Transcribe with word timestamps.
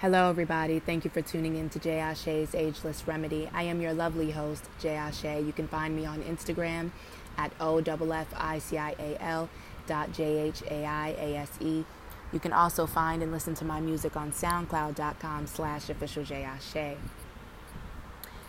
Hello, 0.00 0.30
everybody. 0.30 0.78
Thank 0.78 1.04
you 1.04 1.10
for 1.10 1.20
tuning 1.20 1.56
in 1.56 1.68
to 1.68 1.78
Jhai 1.78 2.00
Asé's 2.00 2.54
Ageless 2.54 3.06
Remedy. 3.06 3.50
I 3.52 3.64
am 3.64 3.82
your 3.82 3.92
lovely 3.92 4.30
host, 4.30 4.64
Jhai 4.80 4.96
Asé. 4.96 5.44
You 5.44 5.52
can 5.52 5.68
find 5.68 5.94
me 5.94 6.06
on 6.06 6.22
Instagram 6.22 6.90
at 7.36 7.52
O-F-F-I-C-I-A-L 7.60 9.50
dot 9.86 10.12
J-H-A-I-A-S-E. 10.14 11.84
You 12.32 12.40
can 12.40 12.54
also 12.54 12.86
find 12.86 13.22
and 13.22 13.30
listen 13.30 13.54
to 13.56 13.66
my 13.66 13.78
music 13.82 14.16
on 14.16 14.32
SoundCloud.com 14.32 15.46
slash 15.46 15.90
official 15.90 16.24
Jhai 16.24 16.48
Asé. 16.48 16.96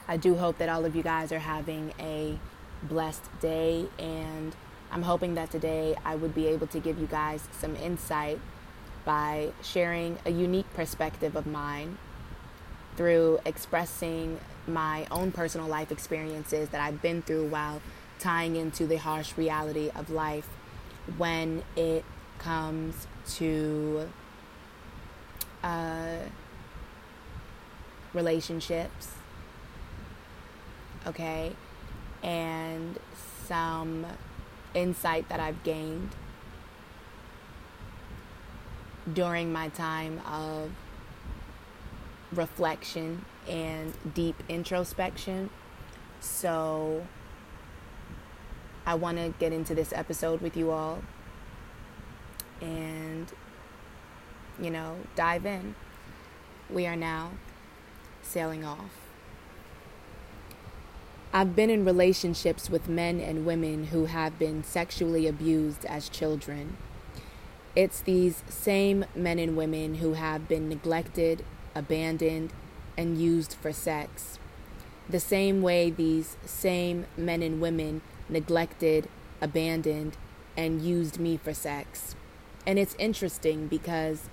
I 0.08 0.16
do 0.16 0.36
hope 0.36 0.58
that 0.58 0.70
all 0.70 0.86
of 0.86 0.96
you 0.96 1.04
guys 1.04 1.34
are 1.34 1.40
having 1.40 1.94
a 2.00 2.40
blessed 2.84 3.26
day, 3.42 3.88
and 4.00 4.56
I'm 4.90 5.04
hoping 5.04 5.34
that 5.34 5.52
today 5.52 5.98
I 6.06 6.16
would 6.16 6.34
be 6.34 6.48
able 6.48 6.68
to 6.68 6.80
give 6.80 6.98
you 6.98 7.08
guys 7.08 7.44
some 7.52 7.76
insight 7.76 8.40
by 9.06 9.52
sharing 9.62 10.18
a 10.26 10.30
unique 10.30 10.72
perspective 10.74 11.36
of 11.36 11.46
mine 11.46 11.98
through 12.96 13.40
expressing 13.46 14.40
my 14.68 15.08
own 15.12 15.32
personal 15.32 15.68
life 15.68 15.92
experiences 15.92 16.70
that 16.70 16.82
I've 16.82 17.02
been 17.02 17.22
through 17.22 17.48
while 17.48 17.82
tying 18.20 18.56
into 18.56 18.86
the 18.86 18.98
harsh 18.98 19.38
reality 19.38 19.90
of 19.96 20.10
life 20.10 20.48
when 21.18 21.64
it 21.76 22.06
comes 22.38 23.08
to 23.36 24.10
uh, 25.64 26.18
relationships, 28.14 29.14
okay, 31.08 31.54
and 32.22 33.00
some 33.46 34.06
insight 34.74 35.28
that 35.30 35.40
I've 35.40 35.64
gained 35.64 36.12
during 39.14 39.52
my 39.52 39.70
time 39.70 40.22
of 40.26 40.72
reflection 42.32 43.26
and 43.48 43.94
deep 44.14 44.42
introspection. 44.48 45.50
So, 46.20 47.06
I 48.86 48.96
want 48.96 49.18
to 49.18 49.34
get 49.40 49.54
into 49.54 49.76
this 49.76 49.94
episode 49.94 50.42
with 50.42 50.58
you 50.58 50.72
all 50.72 51.04
and, 52.62 53.32
you 54.60 54.70
know, 54.70 54.98
dive 55.16 55.46
in. 55.46 55.76
We 56.70 56.88
are 56.88 56.96
now 56.96 57.32
sailing 58.22 58.64
off. 58.64 58.92
I've 61.34 61.56
been 61.56 61.70
in 61.70 61.86
relationships 61.86 62.70
with 62.70 62.90
men 62.90 63.20
and 63.22 63.46
women 63.46 63.86
who 63.86 64.06
have 64.06 64.38
been 64.38 64.64
sexually 64.64 65.28
abused 65.28 65.86
as 65.86 66.10
children. 66.10 66.76
It's 67.76 68.02
these 68.02 68.44
same 68.50 69.06
men 69.16 69.40
and 69.40 69.56
women 69.56 69.96
who 69.96 70.14
have 70.14 70.48
been 70.48 70.68
neglected, 70.68 71.46
abandoned, 71.74 72.52
and 72.98 73.18
used 73.18 73.54
for 73.54 73.72
sex. 73.72 74.40
The 75.10 75.22
same 75.22 75.62
way 75.62 75.90
these 75.90 76.36
same 76.46 77.06
men 77.16 77.42
and 77.42 77.62
women 77.62 78.02
neglected, 78.28 79.08
abandoned, 79.40 80.18
and 80.58 80.82
used 80.82 81.18
me 81.18 81.38
for 81.38 81.54
sex. 81.54 82.16
And 82.68 82.78
it's 82.78 82.96
interesting 83.00 83.68
because 83.68 84.30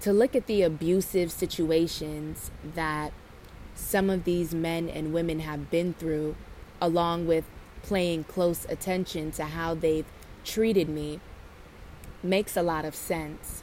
to 0.00 0.12
look 0.12 0.34
at 0.34 0.46
the 0.46 0.62
abusive 0.62 1.30
situations 1.30 2.50
that 2.74 3.12
some 3.76 4.10
of 4.10 4.24
these 4.24 4.52
men 4.52 4.88
and 4.88 5.14
women 5.14 5.40
have 5.40 5.70
been 5.70 5.94
through, 5.94 6.34
along 6.80 7.26
with 7.28 7.44
paying 7.88 8.24
close 8.24 8.66
attention 8.68 9.30
to 9.32 9.44
how 9.44 9.74
they've 9.74 10.06
treated 10.44 10.88
me 10.88 11.20
makes 12.24 12.56
a 12.56 12.62
lot 12.62 12.84
of 12.84 12.94
sense. 12.94 13.62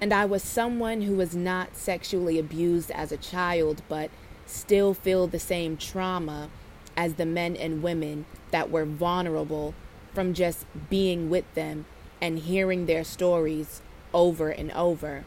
And 0.00 0.14
I 0.14 0.24
was 0.24 0.42
someone 0.42 1.02
who 1.02 1.14
was 1.14 1.36
not 1.36 1.76
sexually 1.76 2.38
abused 2.38 2.90
as 2.90 3.12
a 3.12 3.18
child, 3.18 3.82
but 3.88 4.10
still 4.46 4.94
feel 4.94 5.26
the 5.26 5.38
same 5.38 5.76
trauma 5.76 6.48
as 6.96 7.14
the 7.14 7.26
men 7.26 7.54
and 7.56 7.82
women 7.82 8.24
that 8.50 8.70
were 8.70 8.84
vulnerable 8.84 9.74
from 10.14 10.34
just 10.34 10.66
being 10.88 11.30
with 11.30 11.52
them 11.54 11.84
and 12.20 12.40
hearing 12.40 12.86
their 12.86 13.04
stories 13.04 13.82
over 14.12 14.50
and 14.50 14.72
over. 14.72 15.24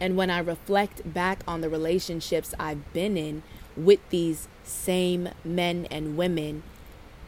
And 0.00 0.16
when 0.16 0.30
I 0.30 0.38
reflect 0.38 1.12
back 1.12 1.40
on 1.48 1.62
the 1.62 1.70
relationships 1.70 2.54
I've 2.58 2.92
been 2.92 3.16
in 3.16 3.42
with 3.76 4.00
these 4.10 4.48
same 4.62 5.30
men 5.44 5.86
and 5.90 6.16
women, 6.16 6.62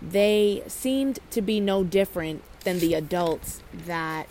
they 0.00 0.62
seemed 0.66 1.18
to 1.30 1.42
be 1.42 1.60
no 1.60 1.82
different 1.82 2.42
than 2.64 2.78
the 2.78 2.94
adults 2.94 3.62
that 3.72 4.28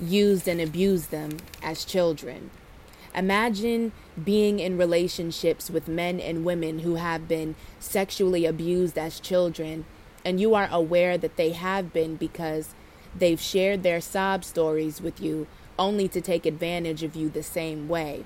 used 0.00 0.48
and 0.48 0.60
abused 0.60 1.10
them 1.10 1.38
as 1.62 1.84
children. 1.84 2.50
Imagine 3.14 3.92
being 4.22 4.60
in 4.60 4.78
relationships 4.78 5.68
with 5.68 5.88
men 5.88 6.20
and 6.20 6.44
women 6.44 6.80
who 6.80 6.94
have 6.94 7.26
been 7.26 7.54
sexually 7.78 8.46
abused 8.46 8.96
as 8.96 9.18
children, 9.18 9.84
and 10.24 10.40
you 10.40 10.54
are 10.54 10.68
aware 10.70 11.18
that 11.18 11.36
they 11.36 11.50
have 11.50 11.92
been 11.92 12.16
because 12.16 12.74
they've 13.16 13.40
shared 13.40 13.82
their 13.82 14.00
sob 14.00 14.44
stories 14.44 15.00
with 15.00 15.20
you 15.20 15.46
only 15.78 16.06
to 16.08 16.20
take 16.20 16.46
advantage 16.46 17.02
of 17.02 17.16
you 17.16 17.28
the 17.28 17.42
same 17.42 17.88
way. 17.88 18.24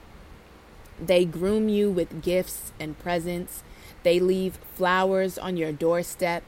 They 1.01 1.25
groom 1.25 1.69
you 1.69 1.91
with 1.91 2.23
gifts 2.23 2.73
and 2.79 2.99
presents. 2.99 3.63
They 4.03 4.21
leave 4.21 4.59
flowers 4.75 5.39
on 5.39 5.57
your 5.57 5.73
doorstep. 5.73 6.43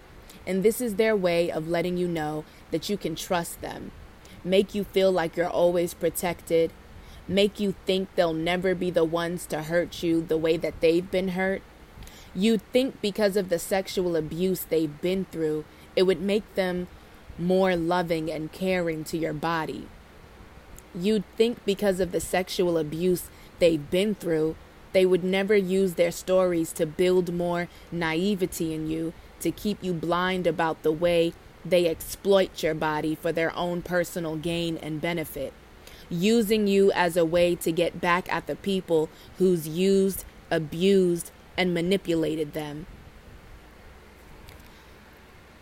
And 0.47 0.63
this 0.63 0.81
is 0.81 0.95
their 0.95 1.17
way 1.17 1.51
of 1.51 1.69
letting 1.69 1.97
you 1.97 2.07
know 2.07 2.45
that 2.71 2.89
you 2.89 2.97
can 2.97 3.15
trust 3.15 3.61
them, 3.61 3.91
make 4.45 4.75
you 4.75 4.85
feel 4.85 5.13
like 5.13 5.37
you're 5.37 5.49
always 5.49 5.95
protected, 5.95 6.73
make 7.29 7.59
you 7.59 7.75
think 7.85 8.09
they'll 8.15 8.33
never 8.33 8.75
be 8.75 8.91
the 8.91 9.05
ones 9.05 9.47
to 9.47 9.63
hurt 9.65 10.03
you 10.03 10.21
the 10.21 10.37
way 10.37 10.57
that 10.57 10.81
they've 10.81 11.11
been 11.11 11.29
hurt. 11.29 11.63
You'd 12.35 12.63
think 12.73 13.01
because 13.01 13.37
of 13.37 13.49
the 13.49 13.59
sexual 13.59 14.15
abuse 14.15 14.63
they've 14.63 15.01
been 15.01 15.25
through, 15.27 15.65
it 15.95 16.03
would 16.03 16.21
make 16.21 16.55
them 16.55 16.89
more 17.39 17.77
loving 17.77 18.31
and 18.31 18.53
caring 18.53 19.05
to 19.05 19.17
your 19.17 19.33
body. 19.33 19.89
You'd 20.95 21.25
think 21.37 21.65
because 21.65 22.01
of 22.01 22.13
the 22.13 22.21
sexual 22.21 22.79
abuse 22.79 23.25
they've 23.59 23.91
been 23.91 24.15
through, 24.15 24.57
they 24.93 25.05
would 25.05 25.25
never 25.25 25.57
use 25.57 25.95
their 25.95 26.11
stories 26.11 26.73
to 26.73 26.87
build 26.87 27.33
more 27.33 27.69
naivety 27.93 28.73
in 28.73 28.89
you, 28.89 29.13
to 29.41 29.51
keep 29.51 29.83
you 29.83 29.93
blind 29.93 30.47
about 30.47 30.83
the 30.83 30.93
way 30.93 31.35
they 31.71 31.89
exploit 31.89 32.63
your 32.63 32.75
body 32.75 33.15
for 33.15 33.33
their 33.33 33.55
own 33.57 33.83
personal 33.83 34.37
gain 34.37 34.77
and 34.79 35.01
benefit, 35.01 35.53
using 36.09 36.67
you 36.67 36.93
as 36.93 37.17
a 37.17 37.25
way 37.25 37.55
to 37.57 37.73
get 37.73 38.01
back 38.01 38.33
at 38.33 38.47
the 38.47 38.57
people 38.57 39.09
who's 39.39 39.67
used, 39.67 40.25
abused, 40.51 41.31
and 41.57 41.75
manipulated 41.75 42.53
them. 42.53 42.87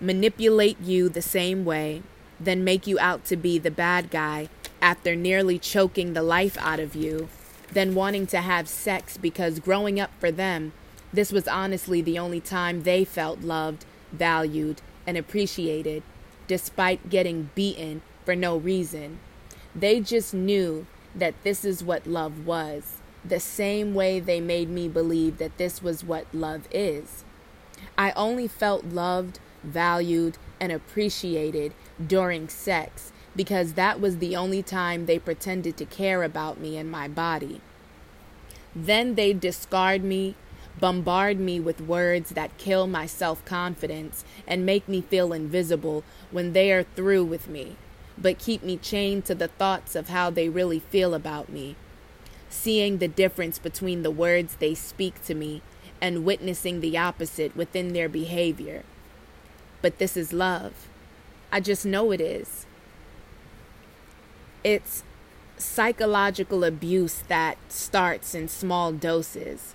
Manipulate 0.01 0.81
you 0.81 1.09
the 1.09 1.23
same 1.23 1.65
way, 1.65 2.03
then 2.39 2.65
make 2.65 2.87
you 2.87 2.99
out 2.99 3.25
to 3.25 3.37
be 3.37 3.59
the 3.59 3.71
bad 3.71 4.11
guy 4.11 4.49
after 4.83 5.17
nearly 5.17 5.59
choking 5.59 6.13
the 6.13 6.23
life 6.23 6.59
out 6.59 6.81
of 6.81 6.95
you, 6.95 7.29
then 7.73 7.95
wanting 7.95 8.27
to 8.27 8.41
have 8.41 8.69
sex 8.69 9.17
because 9.17 9.61
growing 9.61 9.99
up 9.99 10.11
for 10.19 10.31
them, 10.31 10.73
this 11.13 11.33
was 11.33 11.49
honestly 11.49 12.03
the 12.03 12.19
only 12.19 12.41
time 12.41 12.83
they 12.83 13.05
felt 13.05 13.41
loved, 13.41 13.85
valued, 14.13 14.83
and 15.07 15.17
appreciated, 15.17 16.03
despite 16.47 17.11
getting 17.11 17.51
beaten 17.55 18.03
for 18.25 18.35
no 18.35 18.57
reason. 18.57 19.19
They 19.75 20.01
just 20.01 20.35
knew 20.35 20.87
that 21.15 21.35
this 21.43 21.65
is 21.65 21.85
what 21.85 22.07
love 22.07 22.47
was, 22.47 22.97
the 23.25 23.41
same 23.41 23.95
way 23.95 24.21
they 24.21 24.41
made 24.41 24.69
me 24.69 24.89
believe 24.89 25.39
that 25.39 25.59
this 25.59 25.83
was 25.83 26.05
what 26.05 26.27
love 26.33 26.69
is. 26.71 27.25
I 27.97 28.13
only 28.13 28.49
felt 28.49 28.85
loved, 28.85 29.39
valued, 29.63 30.39
and 30.61 30.73
appreciated 30.73 31.73
during 32.05 32.49
sex 32.49 33.13
because 33.37 33.73
that 33.75 34.01
was 34.01 34.19
the 34.19 34.37
only 34.37 34.63
time 34.63 35.07
they 35.07 35.19
pretended 35.19 35.77
to 35.77 35.85
care 35.85 36.23
about 36.23 36.61
me 36.61 36.77
and 36.77 36.91
my 36.91 37.09
body. 37.09 37.61
Then 38.75 39.15
they 39.15 39.33
discard 39.33 40.03
me, 40.03 40.35
bombard 40.81 41.39
me 41.39 41.61
with 41.61 41.81
words 41.81 42.31
that 42.31 42.57
kill 42.59 42.87
my 42.87 43.07
self 43.07 43.45
confidence 43.45 44.25
and 44.47 44.67
make 44.67 44.89
me 44.89 45.01
feel 45.01 45.33
invisible 45.33 46.05
when 46.31 46.53
they 46.53 46.73
are 46.73 46.83
through 46.83 47.25
with 47.25 47.49
me, 47.49 47.77
but 48.19 48.39
keep 48.39 48.63
me 48.63 48.77
chained 48.77 49.25
to 49.27 49.35
the 49.35 49.49
thoughts 49.49 49.95
of 49.95 50.09
how 50.09 50.31
they 50.31 50.49
really 50.49 50.81
feel 50.81 51.15
about 51.15 51.49
me. 51.49 51.77
Seeing 52.49 52.99
the 52.99 53.09
difference 53.09 53.59
between 53.59 54.03
the 54.03 54.11
words 54.11 54.57
they 54.57 54.75
speak 54.75 55.25
to 55.25 55.35
me 55.35 55.63
and 56.01 56.25
witnessing 56.25 56.81
the 56.81 56.99
opposite 56.99 57.57
within 57.57 57.93
their 57.93 58.09
behavior. 58.09 58.83
But 59.83 59.99
this 59.99 60.17
is 60.17 60.33
love. 60.33 60.89
I 61.51 61.61
just 61.61 61.87
know 61.87 62.11
it 62.11 62.21
is. 62.21 62.67
It's 64.63 65.05
psychological 65.57 66.65
abuse 66.65 67.23
that 67.29 67.59
starts 67.69 68.35
in 68.35 68.49
small 68.49 68.93
doses. 68.93 69.75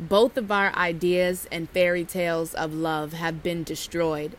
Both 0.00 0.36
of 0.36 0.50
our 0.52 0.74
ideas 0.76 1.48
and 1.50 1.68
fairy 1.70 2.04
tales 2.04 2.54
of 2.54 2.72
love 2.72 3.12
have 3.14 3.42
been 3.42 3.64
destroyed. 3.64 4.36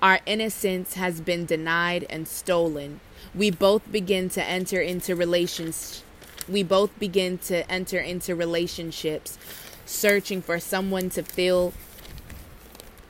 Our 0.00 0.20
innocence 0.26 0.94
has 0.94 1.20
been 1.20 1.44
denied 1.46 2.06
and 2.08 2.26
stolen. 2.26 3.00
We 3.34 3.50
both 3.50 3.90
begin 3.90 4.28
to 4.30 4.42
enter 4.42 4.80
into 4.80 5.14
relations 5.14 6.02
we 6.48 6.62
both 6.62 6.98
begin 6.98 7.38
to 7.38 7.70
enter 7.70 7.98
into 7.98 8.34
relationships 8.34 9.38
searching 9.86 10.42
for 10.42 10.58
someone 10.58 11.10
to 11.10 11.22
fill 11.22 11.72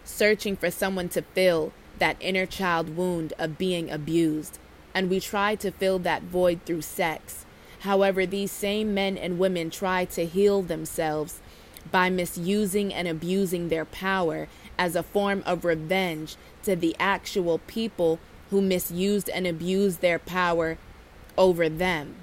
searching 0.04 0.56
for 0.56 0.70
someone 0.70 1.08
to 1.08 1.22
fill 1.22 1.72
that 1.98 2.16
inner 2.20 2.46
child 2.46 2.96
wound 2.96 3.32
of 3.38 3.58
being 3.58 3.90
abused 3.90 4.58
and 4.94 5.10
we 5.10 5.18
try 5.18 5.54
to 5.54 5.70
fill 5.70 5.98
that 5.98 6.22
void 6.22 6.60
through 6.64 6.82
sex 6.82 7.44
however 7.80 8.24
these 8.24 8.52
same 8.52 8.94
men 8.94 9.16
and 9.16 9.38
women 9.38 9.70
try 9.70 10.04
to 10.04 10.24
heal 10.24 10.62
themselves 10.62 11.40
by 11.90 12.10
misusing 12.10 12.92
and 12.92 13.06
abusing 13.06 13.68
their 13.68 13.84
power 13.84 14.48
as 14.78 14.96
a 14.96 15.02
form 15.02 15.42
of 15.46 15.64
revenge 15.64 16.36
to 16.62 16.74
the 16.74 16.96
actual 16.98 17.58
people 17.66 18.18
who 18.50 18.60
misused 18.60 19.28
and 19.28 19.46
abused 19.46 20.00
their 20.00 20.18
power 20.18 20.78
over 21.36 21.68
them. 21.68 22.16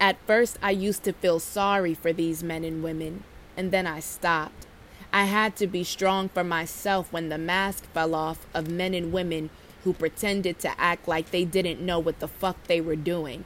At 0.00 0.16
first, 0.26 0.58
I 0.62 0.72
used 0.72 1.04
to 1.04 1.12
feel 1.12 1.38
sorry 1.38 1.94
for 1.94 2.12
these 2.12 2.42
men 2.42 2.64
and 2.64 2.82
women, 2.82 3.24
and 3.56 3.70
then 3.70 3.86
I 3.86 4.00
stopped. 4.00 4.66
I 5.12 5.24
had 5.24 5.56
to 5.56 5.66
be 5.66 5.84
strong 5.84 6.28
for 6.28 6.42
myself 6.42 7.12
when 7.12 7.28
the 7.28 7.38
mask 7.38 7.84
fell 7.92 8.14
off 8.14 8.46
of 8.54 8.68
men 8.68 8.94
and 8.94 9.12
women 9.12 9.50
who 9.84 9.92
pretended 9.92 10.58
to 10.60 10.80
act 10.80 11.06
like 11.06 11.30
they 11.30 11.44
didn't 11.44 11.80
know 11.80 11.98
what 11.98 12.18
the 12.20 12.28
fuck 12.28 12.56
they 12.64 12.80
were 12.80 12.96
doing. 12.96 13.44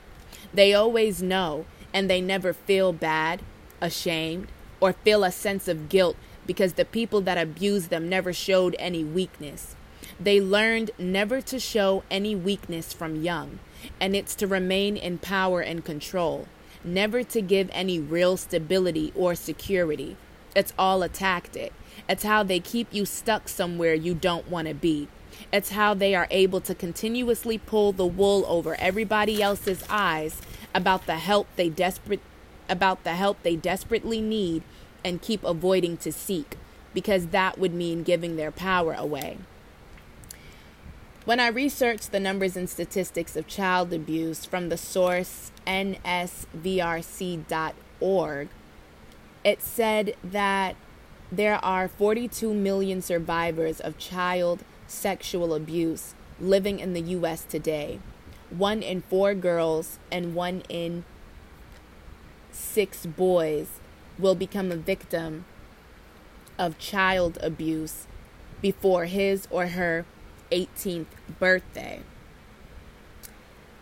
They 0.55 0.75
always 0.75 1.23
know, 1.23 1.67
and 1.93 2.09
they 2.09 2.21
never 2.21 2.53
feel 2.53 2.93
bad, 2.93 3.43
ashamed, 3.81 4.49
or 4.81 4.93
feel 4.93 5.25
a 5.25 5.33
sense 5.33 5.69
of 5.69 5.89
guilt 5.89 6.17
because 6.47 6.75
the 6.75 6.85
people 6.85 7.21
that 7.23 7.39
abused 7.39 7.91
them 7.91 8.09
never 8.09 8.33
showed 8.33 8.77
any 8.79 9.05
weakness. 9.05 9.75
They 10.19 10.41
learned 10.41 10.93
never 10.99 11.41
to 11.43 11.59
show 11.59 12.03
any 12.11 12.35
weakness 12.35 12.93
from 12.93 13.23
young, 13.23 13.59
and 14.01 14.17
it's 14.17 14.35
to 14.37 14.47
remain 14.47 14.97
in 14.97 15.19
power 15.19 15.61
and 15.61 15.85
control, 15.85 16.47
never 16.85 17.23
to 17.25 17.43
give 17.43 17.69
any 17.73 17.99
real 17.99 18.37
stability 18.37 19.13
or 19.15 19.35
security. 19.35 20.17
It's 20.55 20.73
all 20.79 21.03
a 21.03 21.09
tactic. 21.09 21.73
It's 22.09 22.23
how 22.23 22.43
they 22.43 22.61
keep 22.61 22.89
you 22.93 23.05
stuck 23.05 23.49
somewhere 23.49 23.95
you 23.95 24.15
don't 24.15 24.49
want 24.49 24.69
to 24.69 24.75
be. 24.75 25.09
It's 25.53 25.71
how 25.71 25.93
they 25.93 26.15
are 26.15 26.29
able 26.31 26.61
to 26.63 26.75
continuously 26.75 27.59
pull 27.59 27.93
the 27.93 28.07
wool 28.07 28.45
over 28.49 28.75
everybody 28.81 29.43
else's 29.43 29.85
eyes 29.91 30.41
about 30.75 31.07
the 31.07 31.17
help 31.17 31.47
they 31.57 31.69
desperate 31.69 32.21
about 32.69 33.05
the 33.05 33.15
help 33.15 33.43
they 33.43 33.57
desperately 33.57 34.21
need 34.21 34.63
and 35.05 35.23
keep 35.23 35.45
avoiding 35.45 35.97
to 35.99 36.13
seek 36.13 36.57
because 36.95 37.27
that 37.29 37.59
would 37.59 37.75
mean 37.75 38.03
giving 38.03 38.37
their 38.37 38.51
power 38.51 38.95
away. 38.95 39.39
When 41.27 41.41
I 41.41 41.49
researched 41.49 42.13
the 42.13 42.21
numbers 42.21 42.57
and 42.57 42.71
statistics 42.71 43.35
of 43.37 43.49
child 43.49 43.93
abuse 43.93 44.45
from 44.45 44.69
the 44.69 44.77
source 44.77 45.51
nsvrc.org, 45.67 46.09
it 49.45 49.63
said 49.63 50.15
that 50.23 50.77
there 51.31 51.65
are 51.65 51.89
42 51.89 52.55
million 52.55 53.03
survivors 53.03 53.81
of 53.81 53.99
child 53.99 54.63
sexual 54.87 55.53
abuse 55.55 56.15
living 56.39 56.79
in 56.79 56.93
the 56.93 57.01
U.S. 57.01 57.43
today. 57.43 57.99
One 58.51 58.81
in 58.83 59.03
four 59.03 59.35
girls 59.35 59.99
and 60.13 60.35
one 60.35 60.63
in 60.69 61.05
six 62.57 63.07
boys 63.07 63.81
will 64.19 64.35
become 64.35 64.73
a 64.73 64.77
victim 64.77 65.45
of 66.59 66.79
child 66.79 67.39
abuse 67.43 68.07
before 68.63 69.05
his 69.05 69.47
or 69.51 69.69
her 69.69 70.05
18th 70.51 71.07
birthday. 71.39 72.01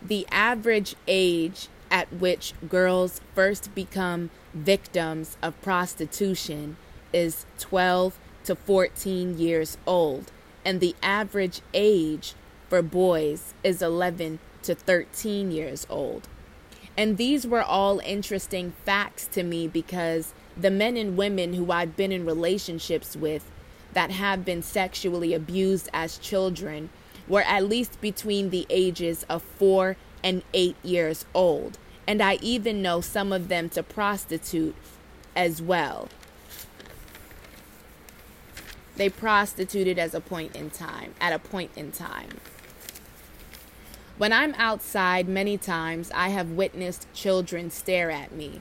The 0.02 0.26
average 0.30 0.96
age 1.06 1.68
at 1.90 2.12
which 2.12 2.54
girls 2.68 3.20
first 3.34 3.74
become 3.74 4.30
victims 4.52 5.36
of 5.42 5.60
prostitution 5.62 6.76
is 7.12 7.46
12 7.58 8.18
to 8.44 8.56
14 8.56 9.38
years 9.38 9.78
old, 9.86 10.32
and 10.64 10.80
the 10.80 10.96
average 11.02 11.60
age 11.72 12.34
for 12.68 12.82
boys 12.82 13.54
is 13.62 13.80
11 13.80 14.40
to 14.62 14.74
13 14.74 15.52
years 15.52 15.86
old. 15.88 16.28
And 16.96 17.16
these 17.16 17.46
were 17.46 17.62
all 17.62 18.00
interesting 18.00 18.72
facts 18.84 19.26
to 19.28 19.42
me 19.42 19.66
because 19.66 20.32
the 20.56 20.70
men 20.70 20.96
and 20.96 21.16
women 21.16 21.54
who 21.54 21.72
I've 21.72 21.96
been 21.96 22.12
in 22.12 22.24
relationships 22.24 23.16
with 23.16 23.50
that 23.92 24.10
have 24.10 24.44
been 24.44 24.62
sexually 24.62 25.34
abused 25.34 25.88
as 25.92 26.18
children 26.18 26.90
were 27.26 27.42
at 27.42 27.68
least 27.68 28.00
between 28.00 28.50
the 28.50 28.66
ages 28.70 29.24
of 29.28 29.42
four 29.42 29.96
and 30.22 30.42
eight 30.52 30.76
years 30.82 31.24
old. 31.34 31.78
And 32.06 32.22
I 32.22 32.34
even 32.42 32.82
know 32.82 33.00
some 33.00 33.32
of 33.32 33.48
them 33.48 33.68
to 33.70 33.82
prostitute 33.82 34.76
as 35.34 35.60
well. 35.62 36.08
They 38.96 39.08
prostituted 39.08 39.98
as 39.98 40.14
a 40.14 40.20
point 40.20 40.54
in 40.54 40.70
time, 40.70 41.14
at 41.20 41.32
a 41.32 41.38
point 41.38 41.72
in 41.76 41.90
time. 41.90 42.40
When 44.16 44.32
I'm 44.32 44.54
outside, 44.54 45.26
many 45.28 45.58
times 45.58 46.12
I 46.14 46.28
have 46.28 46.52
witnessed 46.52 47.12
children 47.12 47.68
stare 47.68 48.12
at 48.12 48.30
me. 48.30 48.60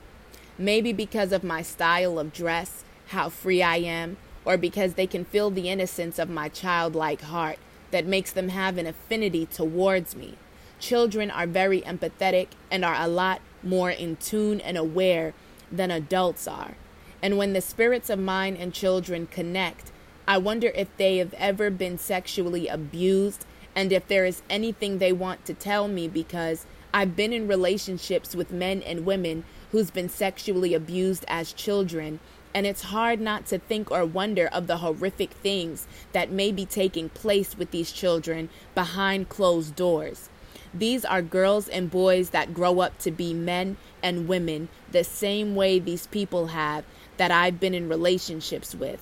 Maybe 0.57 0.91
because 0.91 1.31
of 1.31 1.43
my 1.43 1.61
style 1.61 2.17
of 2.17 2.33
dress, 2.33 2.83
how 3.09 3.29
free 3.29 3.61
I 3.61 3.77
am, 3.77 4.17
or 4.45 4.57
because 4.57 4.95
they 4.95 5.05
can 5.05 5.25
feel 5.25 5.51
the 5.51 5.69
innocence 5.69 6.17
of 6.17 6.27
my 6.27 6.49
childlike 6.49 7.21
heart 7.21 7.59
that 7.91 8.07
makes 8.07 8.31
them 8.31 8.49
have 8.49 8.79
an 8.79 8.87
affinity 8.87 9.45
towards 9.45 10.15
me. 10.15 10.39
Children 10.79 11.29
are 11.29 11.45
very 11.45 11.81
empathetic 11.81 12.47
and 12.71 12.83
are 12.83 12.99
a 12.99 13.07
lot 13.07 13.39
more 13.61 13.91
in 13.91 14.15
tune 14.15 14.59
and 14.59 14.75
aware 14.75 15.35
than 15.71 15.91
adults 15.91 16.47
are. 16.47 16.77
And 17.21 17.37
when 17.37 17.53
the 17.53 17.61
spirits 17.61 18.09
of 18.09 18.17
mine 18.17 18.57
and 18.57 18.73
children 18.73 19.27
connect, 19.27 19.91
I 20.27 20.39
wonder 20.39 20.71
if 20.73 20.87
they 20.97 21.17
have 21.17 21.35
ever 21.35 21.69
been 21.69 21.99
sexually 21.99 22.67
abused 22.67 23.45
and 23.75 23.91
if 23.91 24.07
there 24.07 24.25
is 24.25 24.41
anything 24.49 24.97
they 24.97 25.13
want 25.13 25.45
to 25.45 25.53
tell 25.53 25.87
me 25.87 26.07
because 26.07 26.65
I've 26.93 27.15
been 27.15 27.33
in 27.33 27.47
relationships 27.47 28.35
with 28.35 28.51
men 28.51 28.81
and 28.83 29.05
women 29.05 29.45
who's 29.71 29.89
been 29.89 30.09
sexually 30.09 30.73
abused 30.73 31.25
as 31.27 31.53
children 31.53 32.19
and 32.53 32.67
it's 32.67 32.83
hard 32.83 33.19
not 33.19 33.47
to 33.47 33.57
think 33.57 33.89
or 33.91 34.05
wonder 34.05 34.47
of 34.47 34.67
the 34.67 34.77
horrific 34.77 35.31
things 35.31 35.87
that 36.11 36.29
may 36.29 36.51
be 36.51 36.65
taking 36.65 37.09
place 37.09 37.57
with 37.57 37.71
these 37.71 37.91
children 37.91 38.49
behind 38.75 39.29
closed 39.29 39.75
doors. 39.75 40.29
These 40.73 41.03
are 41.05 41.21
girls 41.21 41.67
and 41.67 41.89
boys 41.89 42.29
that 42.29 42.53
grow 42.53 42.79
up 42.79 42.97
to 42.99 43.11
be 43.11 43.33
men 43.33 43.77
and 44.01 44.27
women 44.27 44.69
the 44.91 45.03
same 45.03 45.55
way 45.55 45.79
these 45.79 46.07
people 46.07 46.47
have 46.47 46.83
that 47.17 47.31
I've 47.31 47.59
been 47.59 47.73
in 47.73 47.89
relationships 47.89 48.75
with. 48.75 48.99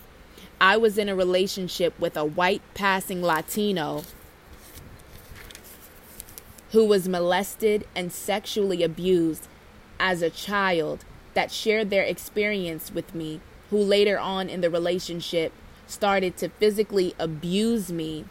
I 0.60 0.78
was 0.78 0.98
in 0.98 1.10
a 1.10 1.16
relationship 1.16 1.98
with 2.00 2.16
a 2.16 2.26
white 2.26 2.62
passing 2.74 3.22
Latino 3.22 4.04
who 6.72 6.86
was 6.86 7.08
molested 7.08 7.86
and 7.96 8.12
sexually 8.12 8.84
abused 8.84 9.48
as 10.00 10.22
a 10.22 10.30
child 10.30 11.04
that 11.34 11.52
shared 11.52 11.90
their 11.90 12.04
experience 12.04 12.92
with 12.92 13.14
me, 13.14 13.42
who 13.70 13.78
later 13.78 14.18
on 14.18 14.50
in 14.50 14.62
the 14.62 14.70
relationship 14.70 15.52
started 15.86 16.38
to 16.38 16.50
physically 16.50 17.14
abuse 17.20 17.92
me 17.92 18.26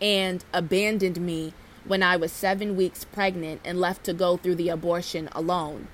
and 0.00 0.44
abandoned 0.52 1.20
me 1.20 1.52
when 1.84 2.02
I 2.02 2.16
was 2.16 2.32
seven 2.32 2.76
weeks 2.76 3.04
pregnant 3.04 3.60
and 3.64 3.80
left 3.80 4.04
to 4.04 4.14
go 4.14 4.36
through 4.36 4.56
the 4.56 4.68
abortion 4.68 5.28
alone. 5.32 5.88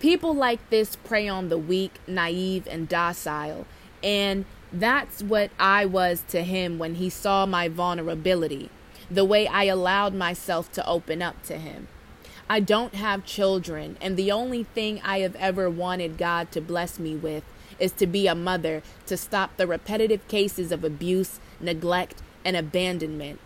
People 0.00 0.34
like 0.34 0.70
this 0.70 0.96
prey 0.96 1.28
on 1.28 1.48
the 1.48 1.58
weak, 1.58 2.00
naive, 2.06 2.66
and 2.70 2.88
docile, 2.88 3.66
and 4.02 4.44
that's 4.72 5.22
what 5.22 5.50
I 5.58 5.84
was 5.84 6.24
to 6.28 6.42
him 6.42 6.78
when 6.78 6.96
he 6.96 7.08
saw 7.08 7.46
my 7.46 7.68
vulnerability 7.68 8.70
the 9.10 9.24
way 9.24 9.46
I 9.46 9.64
allowed 9.64 10.14
myself 10.14 10.70
to 10.72 10.86
open 10.86 11.22
up 11.22 11.42
to 11.44 11.58
Him. 11.58 11.88
I 12.48 12.60
don't 12.60 12.94
have 12.94 13.24
children, 13.24 13.96
and 14.00 14.16
the 14.16 14.30
only 14.30 14.64
thing 14.64 15.00
I 15.02 15.20
have 15.20 15.36
ever 15.36 15.70
wanted 15.70 16.18
God 16.18 16.52
to 16.52 16.60
bless 16.60 16.98
me 16.98 17.14
with 17.16 17.42
is 17.78 17.92
to 17.92 18.06
be 18.06 18.26
a 18.26 18.34
mother 18.34 18.82
to 19.06 19.16
stop 19.16 19.56
the 19.56 19.66
repetitive 19.66 20.26
cases 20.28 20.70
of 20.70 20.84
abuse, 20.84 21.40
neglect, 21.60 22.22
and 22.44 22.56
abandonment. 22.56 23.40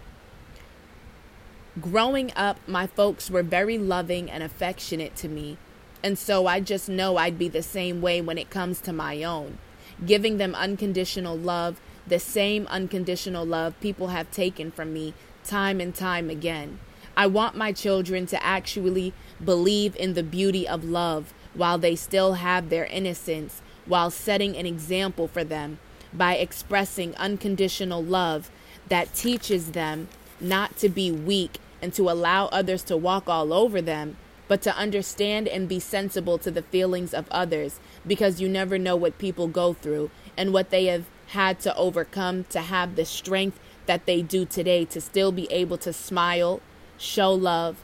Growing 1.81 2.33
up, 2.35 2.59
my 2.67 2.89
folks 2.89 3.31
were 3.31 3.45
very 3.45 3.79
loving 3.79 4.29
and 4.29 4.43
affectionate 4.43 5.15
to 5.17 5.29
me, 5.29 5.57
and 6.03 6.19
so 6.19 6.47
I 6.47 6.61
just 6.61 6.89
know 6.89 7.17
I'd 7.17 7.39
be 7.39 7.49
the 7.49 7.63
same 7.63 8.01
way 8.01 8.21
when 8.21 8.39
it 8.39 8.51
comes 8.51 8.81
to 8.81 8.93
my 8.93 9.23
own, 9.23 9.59
giving 10.05 10.39
them 10.39 10.55
unconditional 10.57 11.37
love, 11.37 11.81
the 12.07 12.19
same 12.19 12.67
unconditional 12.69 13.45
love 13.45 13.79
people 13.81 14.09
have 14.09 14.31
taken 14.31 14.71
from 14.71 14.93
me 14.93 15.15
time 15.49 15.81
and 15.81 15.95
time 15.95 16.31
again. 16.31 16.79
I 17.17 17.27
want 17.27 17.57
my 17.57 17.73
children 17.73 18.27
to 18.27 18.45
actually 18.45 19.13
believe 19.45 19.97
in 19.97 20.15
the 20.15 20.23
beauty 20.23 20.69
of 20.69 20.85
love 20.85 21.33
while 21.55 21.79
they 21.79 21.97
still 21.97 22.35
have 22.35 22.69
their 22.69 22.85
innocence, 22.85 23.61
while 23.87 24.11
setting 24.11 24.57
an 24.57 24.67
example 24.67 25.27
for 25.27 25.43
them 25.43 25.79
by 26.13 26.37
expressing 26.37 27.17
unconditional 27.17 28.03
love 28.03 28.51
that 28.89 29.15
teaches 29.15 29.73
them 29.73 30.09
not 30.41 30.77
to 30.77 30.89
be 30.89 31.11
weak 31.11 31.59
and 31.83 31.93
to 31.95 32.09
allow 32.09 32.47
others 32.47 32.83
to 32.85 32.97
walk 32.97 33.29
all 33.29 33.53
over 33.53 33.83
them, 33.83 34.17
but 34.47 34.63
to 34.63 34.77
understand 34.77 35.49
and 35.49 35.69
be 35.69 35.81
sensible 35.81 36.39
to 36.39 36.51
the 36.51 36.63
feelings 36.63 37.13
of 37.13 37.27
others 37.31 37.81
because 38.07 38.41
you 38.41 38.49
never 38.49 38.79
know 38.79 38.97
what 38.97 39.19
people 39.19 39.49
go 39.49 39.73
through 39.73 40.11
and 40.37 40.53
what 40.53 40.71
they 40.71 40.87
have 40.87 41.07
had 41.29 41.61
to 41.61 41.77
overcome 41.77 42.45
to 42.45 42.61
have 42.61 42.97
the 42.97 43.05
strength 43.05 43.59
that 43.89 44.07
they 44.07 44.23
do 44.23 44.45
today 44.45 44.85
to 44.85 45.01
still 45.01 45.33
be 45.33 45.51
able 45.51 45.79
to 45.79 45.93
smile, 45.93 46.61
show 46.99 47.33
love, 47.33 47.79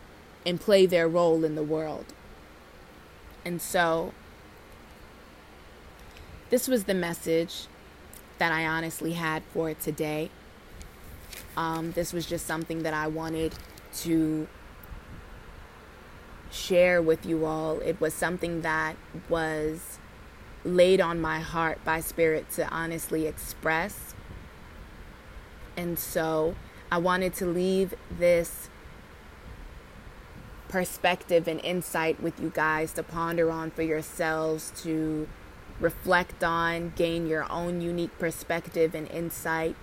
and 0.47 0.61
play 0.61 0.85
their 0.85 1.09
role 1.09 1.45
in 1.45 1.55
the 1.55 1.63
world. 1.63 2.05
And 3.45 3.61
so, 3.61 4.13
this 6.51 6.69
was 6.69 6.85
the 6.85 6.95
message 6.95 7.67
that 8.39 8.53
I 8.53 8.67
honestly 8.67 9.15
had 9.15 9.43
for 9.53 9.73
today. 9.73 10.31
Um, 11.57 11.93
this 11.93 12.13
was 12.13 12.27
just 12.27 12.47
something 12.47 12.83
that 12.83 12.93
I 12.93 13.07
wanted 13.07 13.55
to 14.03 14.47
share 16.51 17.01
with 17.01 17.25
you 17.25 17.47
all. 17.47 17.81
It 17.81 17.99
was 17.99 18.13
something 18.13 18.61
that 18.61 18.97
was 19.31 19.99
laid 20.65 21.01
on 21.01 21.21
my 21.21 21.41
heart 21.41 21.83
by 21.83 22.01
Spirit 22.01 22.51
to 22.53 22.69
honestly 22.69 23.27
express. 23.27 24.15
And 25.77 25.99
so 25.99 26.55
I 26.91 26.99
wanted 26.99 27.35
to 27.35 27.47
leave 27.47 27.95
this 28.11 28.69
perspective 30.69 31.47
and 31.47 31.61
insight 31.61 32.21
with 32.21 32.41
you 32.41 32.51
guys 32.53 32.93
to 32.95 33.03
ponder 33.03 33.51
on 33.51 33.71
for 33.71 33.83
yourselves, 33.83 34.73
to 34.83 35.29
reflect 35.81 36.43
on, 36.43 36.93
gain 36.97 37.27
your 37.27 37.51
own 37.51 37.81
unique 37.81 38.17
perspective 38.19 38.95
and 38.95 39.09
insight, 39.11 39.77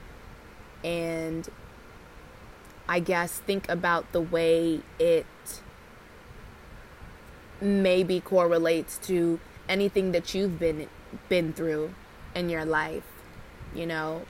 and 0.83 1.50
I 2.88 3.00
guess 3.00 3.39
think 3.39 3.69
about 3.69 4.12
the 4.12 4.21
way 4.21 4.81
it 5.00 5.25
maybe 7.62 8.19
correlates 8.19 8.98
to 8.98 9.39
anything 9.69 10.12
that 10.12 10.33
you've 10.33 10.60
been 10.60 10.89
been 11.29 11.53
through 11.53 11.93
in 12.33 12.50
your 12.50 12.65
life, 12.65 13.03
you 13.75 13.86
know, 13.86 14.24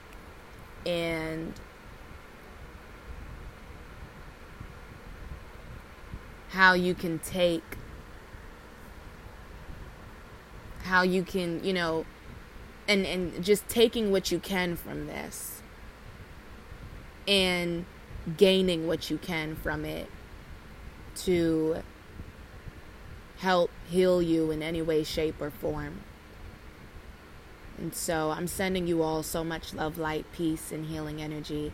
and 0.86 1.52
how 6.50 6.74
you 6.74 6.94
can 6.94 7.18
take 7.18 7.62
how 10.82 11.02
you 11.02 11.22
can, 11.22 11.64
you 11.64 11.72
know, 11.72 12.04
and 12.86 13.06
and 13.06 13.42
just 13.42 13.68
taking 13.68 14.10
what 14.10 14.30
you 14.30 14.38
can 14.38 14.76
from 14.76 15.06
this 15.06 15.62
and 17.26 17.86
gaining 18.36 18.86
what 18.86 19.08
you 19.08 19.16
can 19.16 19.56
from 19.56 19.84
it 19.84 20.10
to 21.14 21.82
help 23.38 23.70
heal 23.88 24.20
you 24.20 24.50
in 24.50 24.62
any 24.62 24.82
way, 24.82 25.02
shape, 25.02 25.40
or 25.40 25.50
form. 25.50 26.00
And 27.82 27.92
so 27.96 28.30
I'm 28.30 28.46
sending 28.46 28.86
you 28.86 29.02
all 29.02 29.24
so 29.24 29.42
much 29.42 29.74
love, 29.74 29.98
light, 29.98 30.24
peace, 30.32 30.70
and 30.70 30.86
healing 30.86 31.20
energy. 31.20 31.72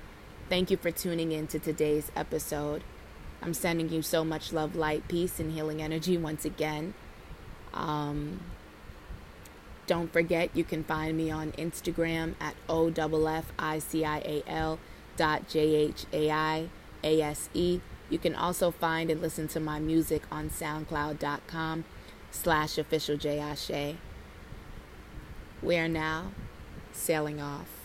Thank 0.49 0.71
you 0.71 0.79
for 0.79 0.91
tuning 0.91 1.33
in 1.33 1.47
to 1.49 1.59
today's 1.59 2.11
episode. 2.17 2.83
I'm 3.43 3.53
sending 3.53 3.91
you 3.91 4.01
so 4.01 4.25
much 4.25 4.51
love, 4.51 4.75
light, 4.75 5.07
peace, 5.07 5.39
and 5.39 5.53
healing 5.53 5.83
energy 5.83 6.17
once 6.17 6.47
again. 6.47 6.95
Um, 7.75 8.41
don't 9.87 10.11
forget, 10.11 10.49
you 10.55 10.65
can 10.65 10.83
find 10.83 11.15
me 11.15 11.31
on 11.31 11.53
Instagram 11.53 12.37
at 12.41 12.55
O 12.71 12.89
F 13.27 13.53
I 13.59 13.79
C 13.79 14.03
I 14.03 14.19
A 14.21 14.43
L 14.47 14.79
dot 15.19 15.47
J 15.47 15.61
H 15.61 16.07
A 16.15 16.31
I 16.31 16.69
A 17.05 17.21
S 17.21 17.51
E. 17.53 17.81
You 18.09 18.19
can 18.19 18.35
also 18.35 18.71
find 18.71 19.11
and 19.11 19.21
listen 19.21 19.47
to 19.49 19.61
my 19.61 19.79
music 19.79 20.23
on 20.33 20.49
soundcloud.com 20.49 21.85
slash 22.31 22.79
official. 22.79 23.19
We 25.63 25.77
are 25.77 25.89
now 25.89 26.33
sailing 26.93 27.41
off. 27.41 27.78